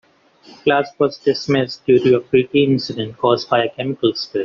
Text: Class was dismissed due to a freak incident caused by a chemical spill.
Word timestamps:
Class 0.63 0.89
was 0.97 1.19
dismissed 1.19 1.85
due 1.85 1.99
to 1.99 2.15
a 2.17 2.21
freak 2.23 2.49
incident 2.55 3.19
caused 3.19 3.47
by 3.51 3.65
a 3.65 3.69
chemical 3.69 4.15
spill. 4.15 4.39